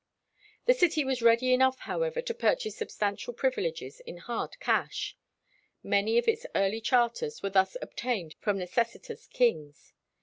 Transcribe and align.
The 0.65 0.73
city 0.73 1.05
was 1.05 1.21
ready 1.21 1.53
enough, 1.53 1.77
however, 1.81 2.23
to 2.23 2.33
purchase 2.33 2.75
substantial 2.75 3.35
privileges 3.35 3.99
in 3.99 4.17
hard 4.17 4.59
cash. 4.59 5.15
Many 5.83 6.17
of 6.17 6.27
its 6.27 6.43
early 6.55 6.81
charters 6.81 7.43
were 7.43 7.51
thus 7.51 7.77
obtained 7.83 8.33
from 8.39 8.57
necessitous 8.57 9.27
kings. 9.27 9.93